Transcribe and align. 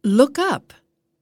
Look 0.00 0.40
up! 0.40 0.72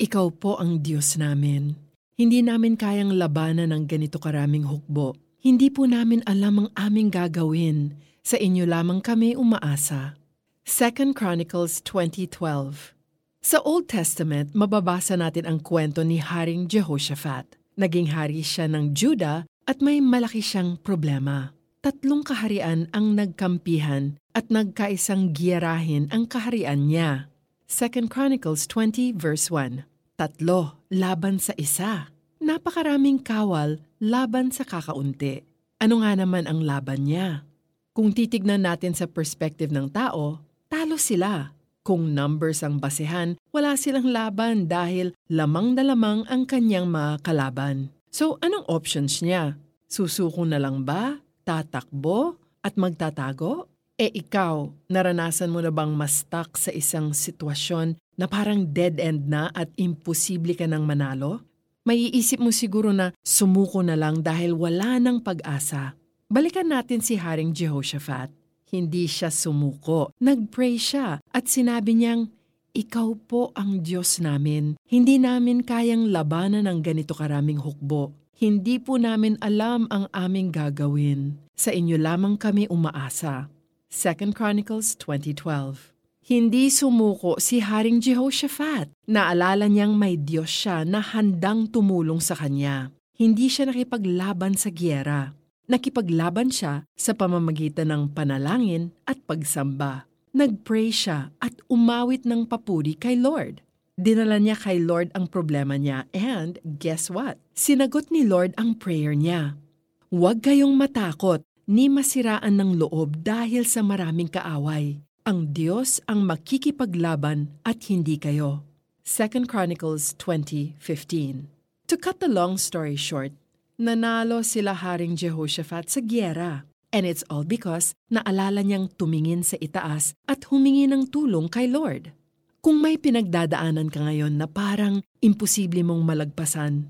Ikaw 0.00 0.32
po 0.40 0.56
ang 0.56 0.80
Diyos 0.80 1.20
namin. 1.20 1.76
Hindi 2.16 2.40
namin 2.40 2.80
kayang 2.80 3.20
labanan 3.20 3.68
ng 3.68 3.84
ganito 3.84 4.16
karaming 4.16 4.64
hukbo. 4.64 5.12
Hindi 5.44 5.68
po 5.68 5.84
namin 5.84 6.24
alam 6.24 6.56
ang 6.56 6.68
aming 6.80 7.12
gagawin. 7.12 8.00
Sa 8.24 8.40
inyo 8.40 8.64
lamang 8.64 9.04
kami 9.04 9.36
umaasa. 9.36 10.16
2 10.64 11.12
Chronicles 11.12 11.84
20.12 11.84 12.96
Sa 13.44 13.60
Old 13.60 13.92
Testament, 13.92 14.56
mababasa 14.56 15.20
natin 15.20 15.44
ang 15.44 15.60
kwento 15.60 16.00
ni 16.00 16.16
Haring 16.16 16.64
Jehoshaphat. 16.64 17.60
Naging 17.76 18.16
hari 18.16 18.40
siya 18.40 18.72
ng 18.72 18.96
Juda 18.96 19.44
at 19.68 19.84
may 19.84 20.00
malaki 20.00 20.40
siyang 20.40 20.80
problema. 20.80 21.52
Tatlong 21.84 22.24
kaharian 22.24 22.88
ang 22.96 23.20
nagkampihan 23.20 24.16
at 24.32 24.48
nagkaisang 24.48 25.36
giyerahin 25.36 26.08
ang 26.08 26.24
kaharian 26.24 26.88
niya. 26.88 27.31
2 27.72 28.12
Chronicles 28.12 28.68
20 28.68 29.16
verse 29.16 29.48
1 29.48 29.88
Tatlo, 30.20 30.84
laban 30.92 31.40
sa 31.40 31.56
isa. 31.56 32.12
Napakaraming 32.36 33.24
kawal 33.24 33.80
laban 33.96 34.52
sa 34.52 34.68
kakaunti. 34.68 35.40
Ano 35.80 36.04
nga 36.04 36.12
naman 36.12 36.44
ang 36.44 36.60
laban 36.60 37.08
niya? 37.08 37.48
Kung 37.96 38.12
titignan 38.12 38.68
natin 38.68 38.92
sa 38.92 39.08
perspective 39.08 39.72
ng 39.72 39.88
tao, 39.88 40.44
talo 40.68 41.00
sila. 41.00 41.56
Kung 41.80 42.12
numbers 42.12 42.60
ang 42.60 42.76
basehan, 42.76 43.40
wala 43.56 43.72
silang 43.80 44.12
laban 44.12 44.68
dahil 44.68 45.16
lamang 45.32 45.72
na 45.72 45.88
lamang 45.88 46.28
ang 46.28 46.44
kanyang 46.44 46.92
mga 46.92 47.24
kalaban. 47.24 47.88
So 48.12 48.36
anong 48.44 48.68
options 48.68 49.24
niya? 49.24 49.56
Susuko 49.88 50.44
na 50.44 50.60
lang 50.60 50.84
ba? 50.84 51.24
Tatakbo? 51.48 52.36
At 52.60 52.76
magtatago? 52.76 53.71
E 54.02 54.10
ikaw, 54.18 54.66
naranasan 54.90 55.54
mo 55.54 55.62
na 55.62 55.70
bang 55.70 55.94
ma-stuck 55.94 56.58
sa 56.58 56.74
isang 56.74 57.14
sitwasyon 57.14 57.94
na 58.18 58.26
parang 58.26 58.66
dead 58.66 58.98
end 58.98 59.30
na 59.30 59.46
at 59.54 59.70
imposible 59.78 60.58
ka 60.58 60.66
nang 60.66 60.82
manalo? 60.82 61.46
Maiisip 61.86 62.42
mo 62.42 62.50
siguro 62.50 62.90
na 62.90 63.14
sumuko 63.22 63.78
na 63.78 63.94
lang 63.94 64.18
dahil 64.18 64.58
wala 64.58 64.98
nang 64.98 65.22
pag-asa. 65.22 65.94
Balikan 66.26 66.74
natin 66.74 66.98
si 66.98 67.14
Haring 67.14 67.54
Jehoshaphat. 67.54 68.34
Hindi 68.74 69.06
siya 69.06 69.30
sumuko. 69.30 70.10
Nag-pray 70.18 70.82
siya 70.82 71.22
at 71.22 71.46
sinabi 71.46 71.94
niyang, 71.94 72.26
Ikaw 72.74 73.08
po 73.30 73.54
ang 73.54 73.86
Diyos 73.86 74.18
namin. 74.18 74.74
Hindi 74.82 75.22
namin 75.22 75.62
kayang 75.62 76.10
labanan 76.10 76.66
ng 76.66 76.82
ganito 76.82 77.14
karaming 77.14 77.62
hukbo. 77.62 78.10
Hindi 78.34 78.82
po 78.82 78.98
namin 78.98 79.38
alam 79.38 79.86
ang 79.94 80.10
aming 80.10 80.50
gagawin. 80.50 81.38
Sa 81.54 81.70
inyo 81.70 81.94
lamang 82.02 82.34
kami 82.34 82.66
umaasa. 82.66 83.61
2 83.92 84.32
Chronicles 84.32 84.96
2012 84.96 85.92
Hindi 86.24 86.72
sumuko 86.72 87.36
si 87.36 87.60
Haring 87.60 88.00
Jehoshaphat. 88.00 88.88
Naalala 89.04 89.68
niyang 89.68 90.00
may 90.00 90.16
Diyos 90.16 90.48
siya 90.48 90.88
na 90.88 91.04
handang 91.04 91.68
tumulong 91.68 92.16
sa 92.16 92.32
kanya. 92.32 92.88
Hindi 93.12 93.52
siya 93.52 93.68
nakipaglaban 93.68 94.56
sa 94.56 94.72
giyera. 94.72 95.36
Nakipaglaban 95.68 96.48
siya 96.48 96.88
sa 96.96 97.12
pamamagitan 97.12 97.92
ng 97.92 98.16
panalangin 98.16 98.96
at 99.04 99.20
pagsamba. 99.28 100.08
Nagpray 100.32 100.88
siya 100.88 101.28
at 101.36 101.52
umawit 101.68 102.24
ng 102.24 102.48
papuri 102.48 102.96
kay 102.96 103.20
Lord. 103.20 103.60
Dinala 104.00 104.40
niya 104.40 104.56
kay 104.56 104.80
Lord 104.80 105.12
ang 105.12 105.28
problema 105.28 105.76
niya 105.76 106.08
and 106.16 106.56
guess 106.64 107.12
what? 107.12 107.36
Sinagot 107.52 108.08
ni 108.08 108.24
Lord 108.24 108.56
ang 108.56 108.72
prayer 108.72 109.12
niya. 109.12 109.60
Huwag 110.08 110.40
kayong 110.40 110.80
matakot 110.80 111.44
ni 111.72 111.88
masiraan 111.88 112.60
ng 112.60 112.84
loob 112.84 113.24
dahil 113.24 113.64
sa 113.64 113.80
maraming 113.80 114.28
kaaway. 114.28 115.00
Ang 115.24 115.56
Diyos 115.56 116.04
ang 116.04 116.28
makikipaglaban 116.28 117.48
at 117.64 117.88
hindi 117.88 118.20
kayo. 118.20 118.68
2 119.08 119.48
Chronicles 119.48 120.12
20.15 120.20 121.48
To 121.88 121.96
cut 121.96 122.20
the 122.20 122.28
long 122.28 122.60
story 122.60 123.00
short, 123.00 123.32
nanalo 123.80 124.44
sila 124.44 124.76
Haring 124.76 125.16
Jehoshaphat 125.16 125.88
sa 125.88 126.04
giyera. 126.04 126.68
And 126.92 127.08
it's 127.08 127.24
all 127.32 127.48
because 127.48 127.96
naalala 128.12 128.60
niyang 128.60 128.92
tumingin 129.00 129.40
sa 129.40 129.56
itaas 129.56 130.12
at 130.28 130.44
humingi 130.52 130.84
ng 130.84 131.08
tulong 131.08 131.48
kay 131.48 131.72
Lord. 131.72 132.12
Kung 132.60 132.84
may 132.84 133.00
pinagdadaanan 133.00 133.88
ka 133.88 134.04
ngayon 134.12 134.36
na 134.36 134.44
parang 134.44 135.00
imposible 135.24 135.80
mong 135.80 136.04
malagpasan, 136.04 136.84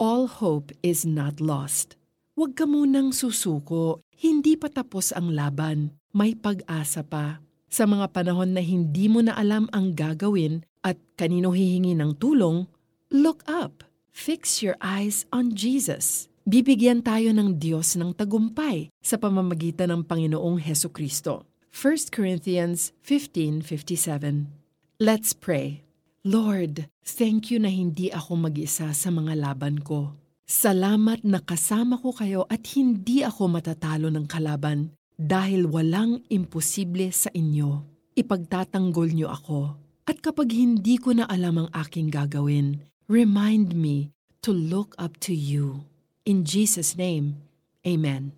all 0.00 0.24
hope 0.24 0.72
is 0.80 1.04
not 1.04 1.36
lost. 1.36 2.00
Huwag 2.32 2.56
ka 2.56 2.64
munang 2.64 3.12
susuko, 3.12 4.00
hindi 4.16 4.56
pa 4.56 4.72
tapos 4.72 5.12
ang 5.12 5.36
laban, 5.36 5.92
may 6.16 6.32
pag-asa 6.32 7.04
pa. 7.04 7.44
Sa 7.68 7.84
mga 7.84 8.08
panahon 8.08 8.56
na 8.56 8.64
hindi 8.64 9.04
mo 9.04 9.20
na 9.20 9.36
alam 9.36 9.68
ang 9.68 9.92
gagawin 9.92 10.64
at 10.80 10.96
kanino 11.20 11.52
hihingi 11.52 11.92
ng 11.92 12.16
tulong, 12.16 12.64
look 13.12 13.44
up. 13.44 13.84
Fix 14.16 14.64
your 14.64 14.80
eyes 14.80 15.28
on 15.28 15.52
Jesus. 15.52 16.32
Bibigyan 16.48 17.04
tayo 17.04 17.36
ng 17.36 17.60
Diyos 17.60 18.00
ng 18.00 18.16
tagumpay 18.16 18.88
sa 19.04 19.20
pamamagitan 19.20 19.92
ng 19.92 20.02
Panginoong 20.08 20.56
Heso 20.56 20.88
Kristo. 20.88 21.44
1 21.68 22.08
Corinthians 22.08 22.96
15.57 23.04 24.48
Let's 24.96 25.36
pray. 25.36 25.84
Lord, 26.24 26.88
thank 27.04 27.52
you 27.52 27.60
na 27.60 27.68
hindi 27.68 28.08
ako 28.08 28.48
mag-isa 28.48 28.88
sa 28.96 29.08
mga 29.12 29.36
laban 29.36 29.84
ko. 29.84 30.21
Salamat 30.42 31.22
na 31.22 31.38
kasama 31.38 31.96
ko 32.02 32.10
kayo 32.10 32.42
at 32.50 32.66
hindi 32.74 33.22
ako 33.22 33.46
matatalo 33.56 34.10
ng 34.10 34.26
kalaban 34.26 34.92
dahil 35.14 35.70
walang 35.70 36.26
imposible 36.28 37.14
sa 37.14 37.30
inyo. 37.30 37.86
Ipagtatanggol 38.18 39.14
niyo 39.14 39.30
ako. 39.30 39.78
At 40.02 40.18
kapag 40.18 40.50
hindi 40.50 40.98
ko 40.98 41.14
na 41.14 41.30
alam 41.30 41.62
ang 41.62 41.70
aking 41.70 42.10
gagawin, 42.10 42.82
remind 43.06 43.78
me 43.78 44.10
to 44.42 44.50
look 44.50 44.98
up 44.98 45.14
to 45.22 45.30
you. 45.30 45.86
In 46.26 46.42
Jesus' 46.42 46.98
name, 46.98 47.38
Amen. 47.82 48.34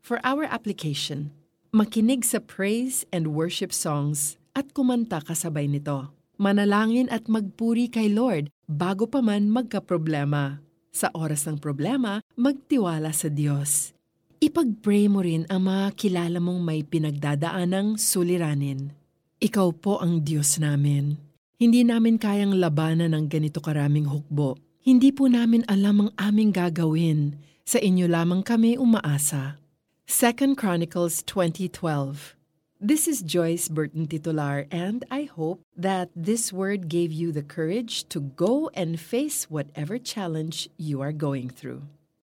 For 0.00 0.20
our 0.24 0.44
application, 0.44 1.32
makinig 1.72 2.28
sa 2.28 2.40
praise 2.40 3.08
and 3.08 3.32
worship 3.32 3.72
songs 3.72 4.36
at 4.52 4.72
kumanta 4.76 5.20
kasabay 5.24 5.68
nito. 5.68 6.12
Manalangin 6.36 7.08
at 7.12 7.28
magpuri 7.28 7.88
kay 7.88 8.12
Lord 8.12 8.52
bago 8.68 9.08
pa 9.08 9.24
man 9.24 9.48
magka-problema. 9.48 10.60
Sa 10.92 11.08
oras 11.16 11.48
ng 11.48 11.56
problema, 11.56 12.20
magtiwala 12.36 13.16
sa 13.16 13.32
Diyos. 13.32 13.96
Ipag-pray 14.44 15.08
mo 15.08 15.24
rin 15.24 15.48
ang 15.48 15.64
mga 15.64 15.96
kilala 15.96 16.36
mong 16.36 16.60
may 16.60 16.84
pinagdadaanang 16.84 17.96
suliranin. 17.96 18.92
Ikaw 19.40 19.68
po 19.72 20.04
ang 20.04 20.20
Diyos 20.20 20.60
namin. 20.60 21.16
Hindi 21.56 21.80
namin 21.88 22.20
kayang 22.20 22.60
labanan 22.60 23.16
ng 23.16 23.24
ganito 23.32 23.64
karaming 23.64 24.04
hukbo. 24.04 24.60
Hindi 24.84 25.16
po 25.16 25.32
namin 25.32 25.64
alam 25.64 26.06
ang 26.06 26.10
aming 26.20 26.52
gagawin. 26.52 27.40
Sa 27.64 27.80
inyo 27.80 28.04
lamang 28.04 28.44
kami 28.44 28.76
umaasa. 28.76 29.56
2 30.04 30.58
Chronicles 30.60 31.24
2012 31.24 32.41
This 32.82 33.06
is 33.06 33.22
Joyce 33.22 33.68
Burton 33.68 34.08
Titular, 34.08 34.66
and 34.72 35.04
I 35.08 35.30
hope 35.30 35.62
that 35.76 36.10
this 36.16 36.52
word 36.52 36.88
gave 36.88 37.12
you 37.12 37.30
the 37.30 37.46
courage 37.46 38.08
to 38.08 38.18
go 38.18 38.74
and 38.74 38.98
face 38.98 39.48
whatever 39.48 39.98
challenge 39.98 40.68
you 40.78 41.00
are 41.00 41.12
going 41.12 41.48
through. 41.48 41.82